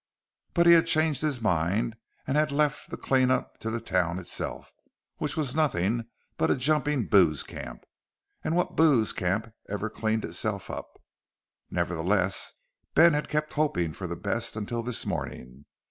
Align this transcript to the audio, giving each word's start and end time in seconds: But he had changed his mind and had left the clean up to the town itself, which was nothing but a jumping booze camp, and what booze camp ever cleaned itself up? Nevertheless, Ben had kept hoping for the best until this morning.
But 0.55 0.65
he 0.65 0.73
had 0.73 0.87
changed 0.87 1.21
his 1.21 1.41
mind 1.43 1.95
and 2.25 2.35
had 2.35 2.51
left 2.51 2.89
the 2.89 2.97
clean 2.97 3.29
up 3.29 3.59
to 3.59 3.69
the 3.69 3.79
town 3.79 4.17
itself, 4.17 4.71
which 5.17 5.37
was 5.37 5.53
nothing 5.53 6.05
but 6.37 6.49
a 6.49 6.55
jumping 6.55 7.05
booze 7.05 7.43
camp, 7.43 7.83
and 8.43 8.55
what 8.55 8.75
booze 8.75 9.13
camp 9.13 9.53
ever 9.69 9.91
cleaned 9.91 10.25
itself 10.25 10.71
up? 10.71 10.99
Nevertheless, 11.69 12.51
Ben 12.95 13.13
had 13.13 13.29
kept 13.29 13.53
hoping 13.53 13.93
for 13.93 14.07
the 14.07 14.15
best 14.15 14.55
until 14.55 14.81
this 14.81 15.05
morning. 15.05 15.65